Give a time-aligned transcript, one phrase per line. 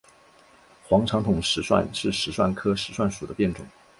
[0.85, 3.63] 黄长筒石蒜是石蒜科石蒜属的变种。